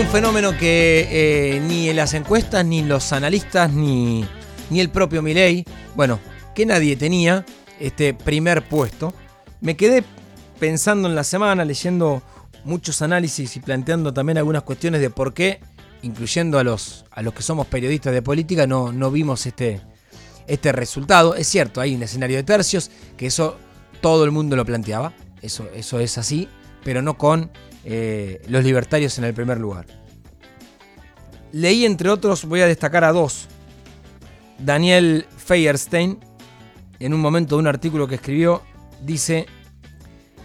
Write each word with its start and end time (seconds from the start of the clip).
un 0.00 0.06
fenómeno 0.08 0.56
que 0.58 1.08
eh, 1.10 1.60
ni 1.60 1.88
en 1.88 1.96
las 1.96 2.12
encuestas, 2.12 2.66
ni 2.66 2.82
los 2.82 3.14
analistas, 3.14 3.72
ni, 3.72 4.26
ni 4.68 4.80
el 4.80 4.90
propio 4.90 5.22
Milei, 5.22 5.64
bueno, 5.94 6.20
que 6.54 6.66
nadie 6.66 6.96
tenía 6.96 7.46
este 7.80 8.12
primer 8.12 8.68
puesto. 8.68 9.14
Me 9.62 9.74
quedé 9.74 10.04
pensando 10.58 11.08
en 11.08 11.14
la 11.14 11.24
semana, 11.24 11.64
leyendo 11.64 12.22
muchos 12.64 13.00
análisis 13.00 13.56
y 13.56 13.60
planteando 13.60 14.12
también 14.12 14.36
algunas 14.36 14.64
cuestiones 14.64 15.00
de 15.00 15.08
por 15.08 15.32
qué, 15.32 15.60
incluyendo 16.02 16.58
a 16.58 16.64
los, 16.64 17.06
a 17.10 17.22
los 17.22 17.32
que 17.32 17.42
somos 17.42 17.66
periodistas 17.66 18.12
de 18.12 18.20
política, 18.20 18.66
no, 18.66 18.92
no 18.92 19.10
vimos 19.10 19.46
este, 19.46 19.80
este 20.46 20.72
resultado. 20.72 21.34
Es 21.36 21.46
cierto, 21.46 21.80
hay 21.80 21.94
un 21.94 22.02
escenario 22.02 22.36
de 22.36 22.42
tercios, 22.42 22.90
que 23.16 23.26
eso 23.26 23.56
todo 24.02 24.24
el 24.24 24.30
mundo 24.30 24.56
lo 24.56 24.66
planteaba, 24.66 25.14
eso, 25.40 25.66
eso 25.74 26.00
es 26.00 26.18
así, 26.18 26.48
pero 26.84 27.00
no 27.00 27.16
con 27.16 27.50
eh, 27.88 28.42
los 28.48 28.64
libertarios 28.64 29.16
en 29.16 29.24
el 29.24 29.32
primer 29.32 29.58
lugar. 29.58 29.86
Leí 31.52 31.84
entre 31.84 32.08
otros, 32.10 32.44
voy 32.44 32.60
a 32.60 32.66
destacar 32.66 33.04
a 33.04 33.12
dos. 33.12 33.46
Daniel 34.58 35.24
Feierstein, 35.36 36.18
en 36.98 37.14
un 37.14 37.20
momento 37.20 37.54
de 37.54 37.60
un 37.60 37.68
artículo 37.68 38.08
que 38.08 38.16
escribió, 38.16 38.62
dice, 39.02 39.46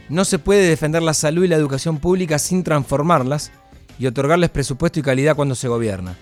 no 0.08 0.24
se 0.24 0.38
puede 0.38 0.70
defender 0.70 1.02
la 1.02 1.16
salud 1.16 1.44
y 1.44 1.48
la 1.48 1.56
educación 1.56 1.98
pública 1.98 2.38
sin 2.38 2.64
transformarlas 2.64 3.52
y 3.98 4.06
otorgarles 4.06 4.52
presupuesto 4.52 5.00
y 5.00 5.04
calidad 5.04 5.36
cuando 5.36 5.56
se 5.56 5.68
gobierna. 5.68 6.16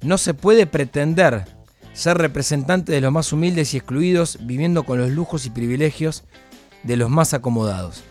No 0.00 0.16
se 0.16 0.32
puede 0.32 0.66
pretender 0.66 1.44
ser 1.92 2.16
representante 2.16 2.92
de 2.92 3.02
los 3.02 3.12
más 3.12 3.34
humildes 3.34 3.74
y 3.74 3.76
excluidos 3.76 4.38
viviendo 4.40 4.84
con 4.84 4.96
los 4.98 5.10
lujos 5.10 5.44
y 5.44 5.50
privilegios 5.50 6.24
de 6.84 6.96
los 6.96 7.10
más 7.10 7.34
acomodados. 7.34 8.02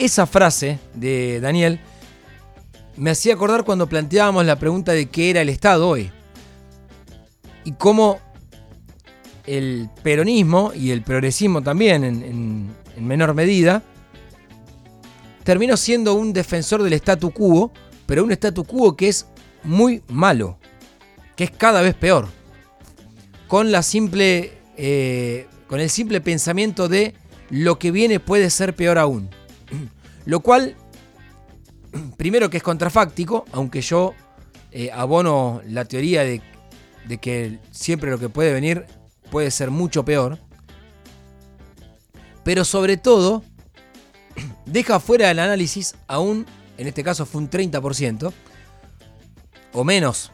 Esa 0.00 0.26
frase 0.26 0.78
de 0.94 1.40
Daniel 1.40 1.78
me 2.96 3.10
hacía 3.10 3.34
acordar 3.34 3.64
cuando 3.64 3.86
planteábamos 3.86 4.46
la 4.46 4.58
pregunta 4.58 4.92
de 4.92 5.10
qué 5.10 5.28
era 5.28 5.42
el 5.42 5.50
Estado 5.50 5.86
hoy. 5.86 6.10
Y 7.64 7.72
cómo 7.72 8.18
el 9.44 9.90
peronismo 10.02 10.72
y 10.74 10.90
el 10.92 11.02
progresismo 11.02 11.60
también 11.62 12.02
en, 12.02 12.70
menor 12.96 13.34
medida 13.34 13.82
terminó 15.44 15.76
siendo 15.76 16.14
un 16.14 16.32
defensor 16.32 16.82
del 16.82 16.94
statu 16.94 17.30
quo, 17.30 17.70
pero 18.06 18.24
un 18.24 18.32
statu 18.32 18.64
quo 18.64 18.96
que 18.96 19.08
es 19.08 19.26
muy 19.64 20.02
malo, 20.08 20.56
que 21.36 21.44
es 21.44 21.50
cada 21.50 21.82
vez 21.82 21.94
peor 21.94 22.26
con 23.48 23.70
la 23.70 23.82
simple. 23.82 24.54
Eh, 24.78 25.46
con 25.66 25.78
el 25.78 25.90
simple 25.90 26.22
pensamiento 26.22 26.88
de 26.88 27.14
lo 27.50 27.78
que 27.78 27.90
viene 27.90 28.18
puede 28.18 28.48
ser 28.48 28.74
peor 28.74 28.96
aún. 28.96 29.28
Lo 30.24 30.40
cual, 30.40 30.76
primero 32.16 32.50
que 32.50 32.58
es 32.58 32.62
contrafáctico, 32.62 33.44
aunque 33.52 33.80
yo 33.80 34.14
eh, 34.72 34.90
abono 34.92 35.62
la 35.66 35.84
teoría 35.84 36.22
de, 36.22 36.42
que 37.20 37.58
siempre 37.70 38.10
lo 38.10 38.18
que 38.18 38.28
puede 38.28 38.52
venir 38.52 38.86
puede 39.30 39.50
ser 39.50 39.70
mucho 39.70 40.04
peor. 40.04 40.38
Pero 42.44 42.64
sobre 42.64 42.96
todo, 42.96 43.42
deja 44.66 45.00
fuera 45.00 45.28
del 45.28 45.40
análisis 45.40 45.94
aún, 46.06 46.46
en 46.78 46.86
este 46.86 47.02
caso 47.02 47.26
fue 47.26 47.40
un 47.40 47.50
30%, 47.50 48.32
o 49.72 49.84
menos, 49.84 50.32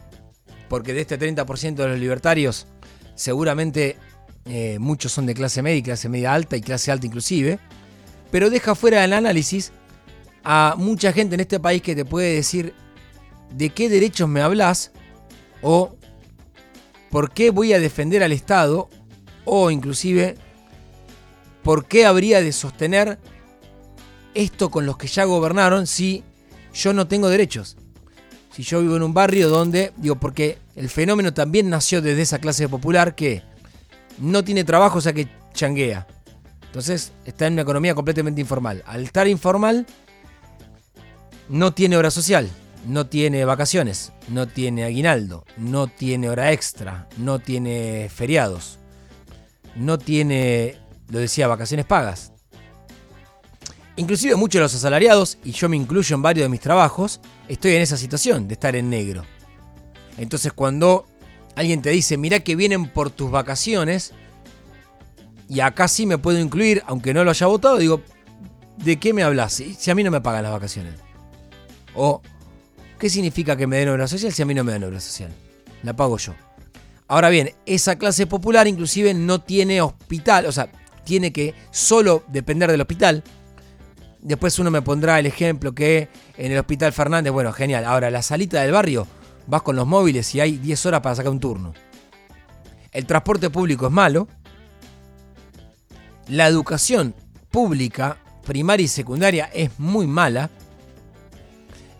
porque 0.69 0.93
de 0.93 1.01
este 1.01 1.19
30% 1.19 1.75
de 1.75 1.87
los 1.87 1.99
libertarios 1.99 2.67
seguramente 3.15 3.97
eh, 4.45 4.77
muchos 4.79 5.11
son 5.11 5.25
de 5.25 5.33
clase 5.33 5.61
media 5.61 5.77
y 5.77 5.83
clase 5.83 6.09
media 6.09 6.33
alta 6.33 6.55
y 6.55 6.61
clase 6.61 6.91
alta 6.91 7.05
inclusive, 7.05 7.59
pero 8.31 8.49
deja 8.49 8.75
fuera 8.75 9.01
del 9.01 9.13
análisis 9.13 9.71
a 10.43 10.75
mucha 10.77 11.11
gente 11.11 11.35
en 11.35 11.41
este 11.41 11.59
país 11.59 11.81
que 11.81 11.95
te 11.95 12.05
puede 12.05 12.35
decir 12.35 12.73
de 13.51 13.69
qué 13.69 13.89
derechos 13.89 14.27
me 14.29 14.41
hablas 14.41 14.91
o 15.61 15.95
por 17.09 17.31
qué 17.31 17.49
voy 17.49 17.73
a 17.73 17.79
defender 17.79 18.23
al 18.23 18.31
Estado 18.31 18.89
o 19.45 19.71
inclusive 19.71 20.35
por 21.63 21.85
qué 21.85 22.05
habría 22.05 22.41
de 22.41 22.51
sostener 22.51 23.19
esto 24.33 24.69
con 24.69 24.85
los 24.85 24.97
que 24.97 25.07
ya 25.07 25.25
gobernaron 25.25 25.87
si 25.87 26.23
yo 26.73 26.93
no 26.93 27.07
tengo 27.07 27.29
derechos. 27.29 27.75
Si 28.51 28.63
yo 28.63 28.81
vivo 28.81 28.95
en 28.95 29.03
un 29.03 29.13
barrio 29.13 29.49
donde, 29.49 29.93
digo, 29.97 30.15
porque 30.15 30.57
el 30.75 30.89
fenómeno 30.89 31.33
también 31.33 31.69
nació 31.69 32.01
desde 32.01 32.21
esa 32.21 32.39
clase 32.39 32.69
popular 32.69 33.15
que 33.15 33.43
no 34.19 34.43
tiene 34.43 34.63
trabajo, 34.63 34.97
o 34.99 35.01
sea 35.01 35.13
que 35.13 35.27
changuea. 35.53 36.07
Entonces 36.67 37.11
está 37.25 37.47
en 37.47 37.53
una 37.53 37.63
economía 37.63 37.95
completamente 37.95 38.41
informal. 38.41 38.83
Al 38.85 39.03
estar 39.03 39.27
informal, 39.27 39.85
no 41.49 41.73
tiene 41.73 41.97
hora 41.97 42.11
social, 42.11 42.49
no 42.85 43.07
tiene 43.07 43.45
vacaciones, 43.45 44.11
no 44.27 44.47
tiene 44.47 44.83
aguinaldo, 44.83 45.45
no 45.57 45.87
tiene 45.87 46.29
hora 46.29 46.51
extra, 46.51 47.07
no 47.17 47.39
tiene 47.39 48.09
feriados, 48.13 48.77
no 49.75 49.97
tiene, 49.97 50.77
lo 51.09 51.19
decía, 51.19 51.47
vacaciones 51.47 51.85
pagas. 51.85 52.31
Inclusive 53.95 54.35
muchos 54.35 54.59
de 54.59 54.63
los 54.63 54.75
asalariados, 54.75 55.39
y 55.43 55.51
yo 55.51 55.69
me 55.69 55.77
incluyo 55.77 56.15
en 56.15 56.21
varios 56.21 56.45
de 56.45 56.49
mis 56.49 56.61
trabajos, 56.61 57.19
estoy 57.47 57.75
en 57.75 57.81
esa 57.81 57.97
situación 57.97 58.47
de 58.47 58.53
estar 58.53 58.75
en 58.75 58.89
negro. 58.89 59.23
Entonces 60.17 60.53
cuando 60.53 61.07
alguien 61.55 61.81
te 61.81 61.89
dice, 61.89 62.17
mira 62.17 62.41
que 62.41 62.55
vienen 62.55 62.89
por 62.91 63.09
tus 63.09 63.31
vacaciones, 63.31 64.13
y 65.49 65.59
acá 65.61 65.87
sí 65.87 66.05
me 66.05 66.17
puedo 66.17 66.39
incluir, 66.39 66.83
aunque 66.87 67.13
no 67.13 67.23
lo 67.23 67.31
haya 67.31 67.47
votado, 67.47 67.77
digo, 67.77 68.01
¿de 68.77 68.97
qué 68.97 69.13
me 69.13 69.23
hablas? 69.23 69.53
Si 69.53 69.91
a 69.91 69.95
mí 69.95 70.03
no 70.03 70.11
me 70.11 70.21
pagan 70.21 70.43
las 70.43 70.51
vacaciones. 70.51 70.93
O, 71.95 72.21
¿qué 72.99 73.09
significa 73.09 73.55
que 73.55 73.67
me 73.67 73.77
den 73.77 73.89
obra 73.89 74.07
social 74.07 74.31
si 74.31 74.41
a 74.41 74.45
mí 74.45 74.53
no 74.53 74.63
me 74.63 74.71
dan 74.71 74.83
obra 74.83 74.99
social? 74.99 75.31
La 75.83 75.95
pago 75.95 76.17
yo. 76.17 76.33
Ahora 77.07 77.29
bien, 77.29 77.51
esa 77.65 77.97
clase 77.97 78.27
popular 78.27 78.67
inclusive 78.67 79.13
no 79.13 79.39
tiene 79.39 79.81
hospital, 79.81 80.45
o 80.45 80.51
sea, 80.51 80.69
tiene 81.05 81.31
que 81.31 81.55
solo 81.71 82.23
depender 82.27 82.69
del 82.69 82.81
hospital. 82.81 83.23
Después 84.19 84.59
uno 84.59 84.69
me 84.69 84.81
pondrá 84.81 85.19
el 85.19 85.25
ejemplo 85.25 85.73
que 85.73 86.09
en 86.35 86.51
el 86.51 86.57
Hospital 86.57 86.91
Fernández, 86.91 87.31
bueno, 87.31 87.53
genial. 87.53 87.85
Ahora, 87.85 88.11
la 88.11 88.21
salita 88.21 88.61
del 88.61 88.73
barrio, 88.73 89.07
vas 89.45 89.61
con 89.61 89.77
los 89.77 89.87
móviles 89.87 90.35
y 90.35 90.41
hay 90.41 90.57
10 90.57 90.85
horas 90.87 91.01
para 91.01 91.15
sacar 91.15 91.31
un 91.31 91.39
turno. 91.39 91.73
El 92.91 93.05
transporte 93.05 93.49
público 93.49 93.87
es 93.87 93.91
malo. 93.93 94.27
La 96.29 96.47
educación 96.47 97.15
pública, 97.49 98.17
primaria 98.45 98.83
y 98.83 98.89
secundaria, 98.89 99.45
es 99.53 99.79
muy 99.79 100.07
mala. 100.07 100.49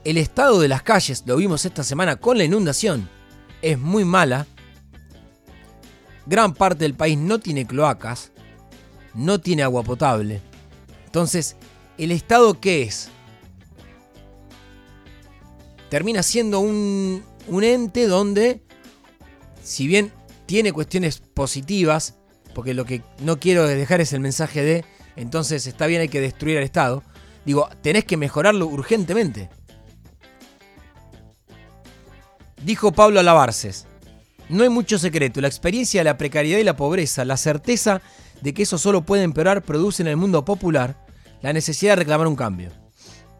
El 0.03 0.17
estado 0.17 0.59
de 0.59 0.67
las 0.67 0.83
calles, 0.83 1.23
lo 1.25 1.37
vimos 1.37 1.63
esta 1.65 1.83
semana 1.83 2.17
con 2.17 2.37
la 2.37 2.43
inundación, 2.43 3.09
es 3.61 3.79
muy 3.79 4.03
mala. 4.03 4.45
Gran 6.25 6.53
parte 6.53 6.83
del 6.83 6.93
país 6.93 7.17
no 7.17 7.39
tiene 7.39 7.65
cloacas, 7.65 8.31
no 9.13 9.39
tiene 9.39 9.63
agua 9.63 9.83
potable. 9.83 10.41
Entonces, 11.05 11.55
¿el 11.97 12.11
Estado 12.11 12.59
qué 12.59 12.83
es? 12.83 13.09
Termina 15.89 16.21
siendo 16.21 16.59
un, 16.59 17.23
un 17.47 17.63
ente 17.63 18.07
donde, 18.07 18.61
si 19.63 19.87
bien 19.87 20.11
tiene 20.45 20.73
cuestiones 20.73 21.19
positivas, 21.19 22.15
porque 22.57 22.73
lo 22.73 22.85
que 22.85 23.03
no 23.19 23.39
quiero 23.39 23.67
dejar 23.67 24.01
es 24.01 24.13
el 24.13 24.19
mensaje 24.19 24.63
de, 24.63 24.83
entonces 25.15 25.67
está 25.67 25.85
bien, 25.85 26.01
hay 26.01 26.09
que 26.09 26.19
destruir 26.19 26.57
al 26.57 26.63
Estado, 26.63 27.03
digo, 27.45 27.69
tenés 27.83 28.03
que 28.03 28.17
mejorarlo 28.17 28.65
urgentemente. 28.65 29.51
Dijo 32.63 32.91
Pablo 32.91 33.19
Alabarces, 33.19 33.85
no 34.49 34.63
hay 34.63 34.69
mucho 34.69 34.97
secreto, 34.97 35.39
la 35.39 35.47
experiencia 35.47 35.99
de 35.99 36.05
la 36.05 36.17
precariedad 36.17 36.57
y 36.57 36.63
la 36.63 36.75
pobreza, 36.75 37.25
la 37.25 37.37
certeza 37.37 38.01
de 38.41 38.55
que 38.55 38.63
eso 38.63 38.79
solo 38.79 39.03
puede 39.03 39.21
empeorar, 39.21 39.61
produce 39.61 40.01
en 40.01 40.07
el 40.07 40.17
mundo 40.17 40.43
popular 40.43 41.05
la 41.43 41.53
necesidad 41.53 41.91
de 41.91 41.97
reclamar 41.97 42.25
un 42.25 42.35
cambio. 42.35 42.71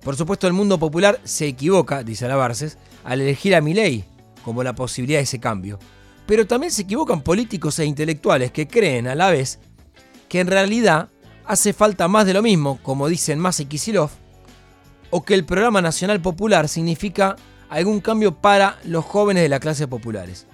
Por 0.04 0.16
supuesto, 0.16 0.46
el 0.46 0.54
mundo 0.54 0.78
popular 0.78 1.20
se 1.24 1.48
equivoca, 1.48 2.04
dice 2.04 2.26
Alabarces, 2.26 2.78
al 3.04 3.22
elegir 3.22 3.56
a 3.56 3.62
Milei 3.62 4.06
como 4.44 4.62
la 4.62 4.76
posibilidad 4.76 5.18
de 5.18 5.24
ese 5.24 5.40
cambio. 5.40 5.80
Pero 6.28 6.46
también 6.46 6.72
se 6.72 6.84
equivocan 6.84 7.22
políticos 7.22 7.80
e 7.80 7.86
intelectuales 7.86 8.52
que 8.52 8.68
creen 8.68 9.08
a 9.08 9.16
la 9.16 9.32
vez 9.32 9.60
que 10.30 10.42
en 10.42 10.48
realidad 10.48 11.10
hace 11.46 11.74
falta 11.74 12.08
más 12.08 12.26
de 12.26 12.34
lo 12.34 12.42
mismo, 12.42 12.80
como 12.84 13.08
dicen 13.08 13.40
Massa 13.40 13.64
y 13.64 13.66
Kisilov, 13.66 14.12
o 15.10 15.24
que 15.24 15.34
el 15.34 15.46
programa 15.46 15.82
nacional 15.82 16.22
popular 16.22 16.68
significa 16.68 17.38
algún 17.70 18.02
cambio 18.02 18.36
para 18.36 18.78
los 18.84 19.06
jóvenes 19.06 19.44
de 19.44 19.50
la 19.50 19.62
clase 19.62 19.88
populares. 19.88 20.46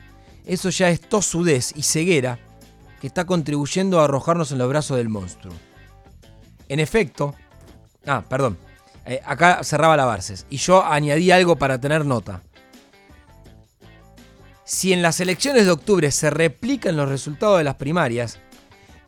Eso 0.45 0.69
ya 0.69 0.89
es 0.89 1.01
tosudez 1.01 1.73
y 1.75 1.81
ceguera 1.81 2.39
que 3.01 3.07
está 3.07 3.25
contribuyendo 3.25 3.99
a 3.99 4.05
arrojarnos 4.05 4.51
en 4.51 4.59
los 4.59 4.69
brazos 4.69 4.97
del 4.97 5.09
monstruo. 5.09 5.53
En 6.69 6.79
efecto, 6.79 7.33
ah, 8.05 8.23
perdón, 8.29 8.57
eh, 9.05 9.21
acá 9.25 9.63
cerraba 9.63 9.97
la 9.97 10.05
Barces. 10.05 10.45
Y 10.49 10.57
yo 10.57 10.83
añadí 10.85 11.31
algo 11.31 11.55
para 11.55 11.79
tener 11.79 12.05
nota. 12.05 12.41
Si 14.65 14.94
en 14.94 15.01
las 15.01 15.19
elecciones 15.19 15.65
de 15.65 15.71
octubre 15.71 16.10
se 16.12 16.30
replican 16.30 16.95
los 16.95 17.10
resultados 17.10 17.57
de 17.57 17.65
las 17.65 17.75
primarias, 17.75 18.39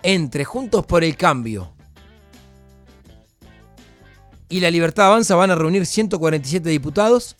entre 0.03 0.45
Juntos 0.45 0.85
por 0.85 1.03
el 1.03 1.15
Cambio 1.17 1.73
y 4.49 4.59
la 4.59 4.69
Libertad 4.69 5.07
Avanza 5.07 5.35
van 5.35 5.51
a 5.51 5.55
reunir 5.55 5.85
147 5.85 6.69
diputados 6.69 7.35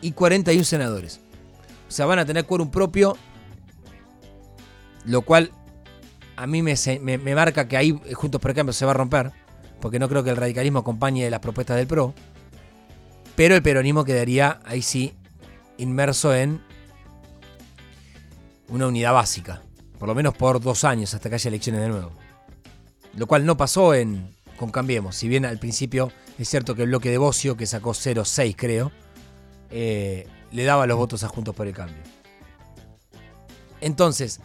y 0.00 0.12
41 0.12 0.64
senadores. 0.64 1.20
O 1.88 1.90
sea, 1.90 2.06
van 2.06 2.18
a 2.18 2.26
tener 2.26 2.44
quórum 2.44 2.70
propio, 2.70 3.16
lo 5.04 5.22
cual 5.22 5.52
a 6.36 6.46
mí 6.46 6.62
me, 6.62 6.74
me, 7.00 7.34
marca 7.34 7.68
que 7.68 7.76
ahí 7.76 7.98
Juntos 8.14 8.40
por 8.40 8.50
el 8.50 8.56
Cambio 8.56 8.72
se 8.72 8.84
va 8.84 8.90
a 8.92 8.94
romper, 8.94 9.32
porque 9.80 9.98
no 9.98 10.08
creo 10.08 10.24
que 10.24 10.30
el 10.30 10.36
radicalismo 10.36 10.80
acompañe 10.80 11.30
las 11.30 11.40
propuestas 11.40 11.76
del 11.76 11.86
PRO, 11.86 12.14
pero 13.36 13.54
el 13.54 13.62
peronismo 13.62 14.04
quedaría 14.04 14.60
ahí 14.64 14.82
sí 14.82 15.14
inmerso 15.76 16.34
en 16.34 16.60
una 18.68 18.86
unidad 18.86 19.12
básica, 19.12 19.62
por 19.98 20.08
lo 20.08 20.14
menos 20.14 20.34
por 20.34 20.60
dos 20.60 20.84
años 20.84 21.14
hasta 21.14 21.28
que 21.28 21.36
haya 21.36 21.48
elecciones 21.48 21.82
de 21.82 21.88
nuevo. 21.88 22.12
Lo 23.14 23.26
cual 23.26 23.46
no 23.46 23.56
pasó 23.56 23.94
en, 23.94 24.34
con 24.56 24.70
Cambiemos, 24.70 25.16
si 25.16 25.28
bien 25.28 25.44
al 25.44 25.58
principio 25.58 26.12
es 26.38 26.48
cierto 26.48 26.74
que 26.74 26.82
el 26.82 26.88
bloque 26.88 27.10
de 27.10 27.18
Bocio, 27.18 27.56
que 27.56 27.66
sacó 27.66 27.90
0,6 27.90 28.54
creo, 28.56 28.92
eh, 29.70 30.26
le 30.52 30.64
daba 30.64 30.86
los 30.86 30.96
votos 30.96 31.24
a 31.24 31.28
Juntos 31.28 31.54
por 31.54 31.66
el 31.66 31.74
Cambio. 31.74 32.02
Entonces, 33.80 34.40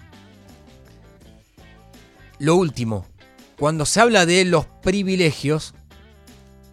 lo 2.40 2.56
último, 2.56 3.06
cuando 3.58 3.86
se 3.86 4.02
habla 4.02 4.26
de 4.26 4.46
los 4.46 4.66
privilegios, 4.66 5.74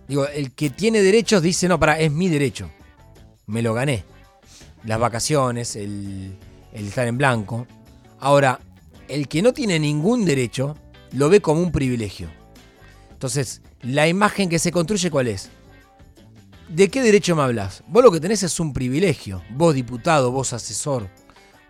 digo, 0.08 0.26
el 0.26 0.52
que 0.52 0.70
tiene 0.70 1.02
derechos 1.02 1.42
dice, 1.42 1.68
no, 1.68 1.78
para, 1.78 1.98
es 1.98 2.10
mi 2.10 2.28
derecho, 2.28 2.70
me 3.46 3.62
lo 3.62 3.74
gané. 3.74 4.04
Las 4.84 4.98
vacaciones, 4.98 5.76
el, 5.76 6.38
el 6.72 6.86
estar 6.86 7.06
en 7.06 7.18
blanco. 7.18 7.66
Ahora, 8.18 8.60
el 9.08 9.28
que 9.28 9.42
no 9.42 9.52
tiene 9.52 9.78
ningún 9.78 10.24
derecho, 10.24 10.76
lo 11.12 11.28
ve 11.28 11.40
como 11.40 11.62
un 11.62 11.72
privilegio. 11.72 12.28
Entonces, 13.10 13.62
la 13.82 14.08
imagen 14.08 14.48
que 14.48 14.58
se 14.58 14.72
construye, 14.72 15.10
¿cuál 15.10 15.28
es? 15.28 15.50
¿De 16.68 16.88
qué 16.88 17.02
derecho 17.02 17.34
me 17.34 17.42
hablas? 17.42 17.82
Vos 17.88 18.04
lo 18.04 18.12
que 18.12 18.20
tenés 18.20 18.42
es 18.42 18.60
un 18.60 18.72
privilegio. 18.72 19.42
Vos 19.50 19.74
diputado, 19.74 20.30
vos 20.30 20.52
asesor, 20.52 21.08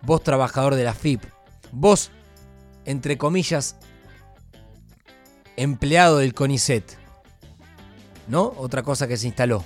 vos 0.03 0.23
trabajador 0.23 0.75
de 0.75 0.83
la 0.83 0.93
FIP, 0.93 1.23
vos, 1.71 2.11
entre 2.85 3.17
comillas, 3.17 3.77
empleado 5.57 6.19
del 6.19 6.33
CONICET. 6.33 6.97
¿No? 8.27 8.53
Otra 8.57 8.83
cosa 8.83 9.07
que 9.07 9.17
se 9.17 9.27
instaló. 9.27 9.63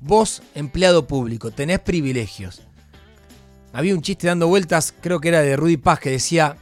Vos, 0.00 0.42
empleado 0.54 1.08
público, 1.08 1.50
tenés 1.50 1.80
privilegios. 1.80 2.62
Había 3.72 3.94
un 3.94 4.02
chiste 4.02 4.26
dando 4.26 4.48
vueltas, 4.48 4.94
creo 5.00 5.20
que 5.20 5.28
era 5.28 5.42
de 5.42 5.56
Rudy 5.56 5.76
Paz, 5.76 6.00
que 6.00 6.10
decía, 6.10 6.56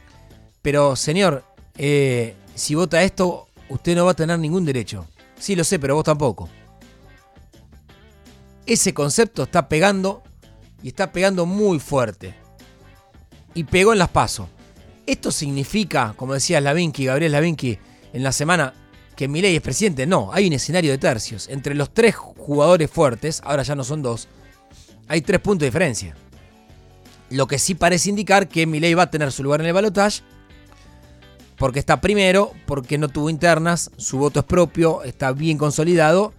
pero 0.61 0.95
señor, 0.95 1.43
eh, 1.77 2.35
si 2.55 2.75
vota 2.75 3.03
esto, 3.03 3.47
usted 3.69 3.95
no 3.95 4.05
va 4.05 4.11
a 4.11 4.15
tener 4.15 4.37
ningún 4.39 4.65
derecho. 4.65 5.07
Sí, 5.39 5.55
lo 5.55 5.63
sé, 5.63 5.79
pero 5.79 5.95
vos 5.95 6.03
tampoco. 6.03 6.49
Ese 8.65 8.93
concepto 8.93 9.43
está 9.43 9.69
pegando 9.69 10.23
y 10.83 10.89
está 10.89 11.11
pegando 11.11 11.45
muy 11.45 11.79
fuerte. 11.79 12.35
Y 13.53 13.63
pegó 13.63 13.93
en 13.93 13.99
las 13.99 14.09
pasos. 14.09 14.47
Esto 15.05 15.31
significa, 15.31 16.13
como 16.17 16.33
decía 16.33 16.59
Lavinki, 16.59 17.05
Gabriel 17.05 17.31
Lavinki, 17.31 17.79
en 18.11 18.23
la 18.23 18.33
semana, 18.33 18.73
que 19.15 19.27
Milei 19.27 19.55
es 19.55 19.61
presidente. 19.61 20.05
No, 20.05 20.31
hay 20.33 20.47
un 20.47 20.53
escenario 20.53 20.91
de 20.91 20.97
tercios. 20.97 21.47
Entre 21.47 21.73
los 21.73 21.93
tres 21.93 22.15
jugadores 22.15 22.91
fuertes, 22.91 23.41
ahora 23.45 23.63
ya 23.63 23.75
no 23.75 23.83
son 23.83 24.01
dos, 24.01 24.27
hay 25.07 25.21
tres 25.21 25.39
puntos 25.39 25.61
de 25.61 25.67
diferencia. 25.67 26.15
Lo 27.29 27.47
que 27.47 27.59
sí 27.59 27.75
parece 27.75 28.09
indicar 28.09 28.47
que 28.47 28.65
Milei 28.65 28.93
va 28.93 29.03
a 29.03 29.11
tener 29.11 29.31
su 29.31 29.43
lugar 29.43 29.61
en 29.61 29.67
el 29.67 29.73
balotaje 29.73 30.23
porque 31.57 31.79
está 31.79 31.99
primero, 31.99 32.53
porque 32.65 32.97
no 32.97 33.09
tuvo 33.09 33.29
internas, 33.29 33.91
su 33.97 34.19
voto 34.19 34.41
es 34.41 34.45
propio, 34.45 35.03
está 35.03 35.31
bien 35.31 35.57
consolidado. 35.57 36.33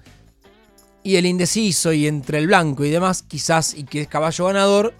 Y 1.02 1.16
el 1.16 1.26
indeciso 1.26 1.92
y 1.92 2.06
entre 2.06 2.38
el 2.38 2.46
blanco 2.46 2.84
y 2.84 2.90
demás, 2.90 3.22
quizás, 3.22 3.74
y 3.74 3.84
que 3.84 4.02
es 4.02 4.08
caballo 4.08 4.46
ganador, 4.46 4.94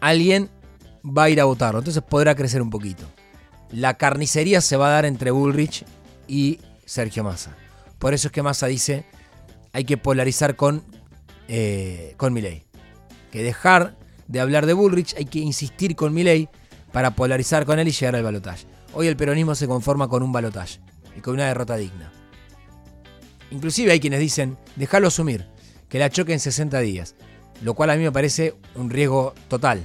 alguien 0.00 0.50
va 1.04 1.24
a 1.24 1.30
ir 1.30 1.40
a 1.40 1.44
votarlo. 1.44 1.80
Entonces 1.80 2.02
podrá 2.02 2.34
crecer 2.34 2.62
un 2.62 2.70
poquito. 2.70 3.04
La 3.70 3.94
carnicería 3.94 4.60
se 4.60 4.76
va 4.76 4.88
a 4.88 4.90
dar 4.90 5.04
entre 5.04 5.30
Bullrich 5.30 5.84
y 6.28 6.60
Sergio 6.84 7.24
Massa. 7.24 7.56
Por 7.98 8.14
eso 8.14 8.28
es 8.28 8.32
que 8.32 8.42
Massa 8.42 8.66
dice, 8.66 9.04
hay 9.72 9.84
que 9.84 9.96
polarizar 9.96 10.56
con, 10.56 10.84
eh, 11.48 12.14
con 12.16 12.32
Milei. 12.32 12.64
Que 13.32 13.42
dejar 13.42 13.96
de 14.30 14.38
hablar 14.38 14.64
de 14.64 14.74
Bullrich, 14.74 15.16
hay 15.16 15.24
que 15.24 15.40
insistir 15.40 15.96
con 15.96 16.14
Milei 16.14 16.48
para 16.92 17.16
polarizar 17.16 17.66
con 17.66 17.80
él 17.80 17.88
y 17.88 17.90
llegar 17.90 18.14
al 18.14 18.22
balotaje. 18.22 18.64
Hoy 18.94 19.08
el 19.08 19.16
peronismo 19.16 19.56
se 19.56 19.66
conforma 19.66 20.08
con 20.08 20.22
un 20.22 20.30
balotaje 20.30 20.78
y 21.16 21.20
con 21.20 21.34
una 21.34 21.46
derrota 21.46 21.76
digna. 21.76 22.12
Inclusive 23.50 23.90
hay 23.90 23.98
quienes 23.98 24.20
dicen, 24.20 24.56
déjalo 24.76 25.08
asumir, 25.08 25.48
que 25.88 25.98
la 25.98 26.10
choque 26.10 26.32
en 26.32 26.38
60 26.38 26.78
días, 26.78 27.16
lo 27.62 27.74
cual 27.74 27.90
a 27.90 27.96
mí 27.96 28.04
me 28.04 28.12
parece 28.12 28.54
un 28.76 28.88
riesgo 28.88 29.34
total. 29.48 29.82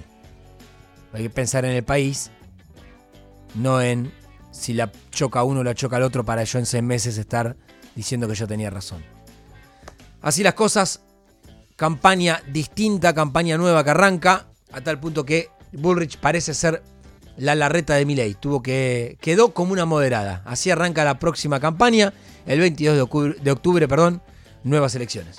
Hay 1.11 1.23
que 1.23 1.29
pensar 1.31 1.65
en 1.65 1.71
el 1.71 1.83
país, 1.83 2.29
no 3.55 3.81
en 3.81 4.11
si 4.51 4.73
la 4.73 4.91
choca 5.09 5.43
uno 5.43 5.61
o 5.61 5.63
la 5.63 5.73
choca 5.73 5.97
el 5.97 6.03
otro 6.03 6.23
para 6.23 6.43
yo 6.43 6.59
en 6.59 6.67
seis 6.67 6.83
meses 6.83 7.17
estar 7.17 7.57
diciendo 7.95 8.27
que 8.27 8.35
yo 8.35 8.47
tenía 8.47 8.69
razón. 8.69 9.03
Así 10.21 10.43
las 10.43 10.53
cosas, 10.53 11.01
campaña 11.75 12.41
distinta, 12.47 13.13
campaña 13.13 13.57
nueva 13.57 13.83
que 13.83 13.89
arranca, 13.91 14.47
a 14.71 14.81
tal 14.81 14.99
punto 14.99 15.25
que 15.25 15.49
Bullrich 15.71 16.17
parece 16.17 16.53
ser 16.53 16.81
la 17.37 17.55
larreta 17.55 17.95
de 17.95 18.05
Milei. 18.05 18.33
Tuvo 18.33 18.61
que 18.61 19.17
quedó 19.21 19.53
como 19.53 19.73
una 19.73 19.85
moderada. 19.85 20.41
Así 20.45 20.71
arranca 20.71 21.03
la 21.03 21.19
próxima 21.19 21.59
campaña, 21.59 22.13
el 22.45 22.59
22 22.59 22.95
de 22.95 23.01
octubre, 23.01 23.35
de 23.41 23.51
octubre 23.51 23.87
perdón, 23.87 24.21
nuevas 24.63 24.95
elecciones. 24.95 25.33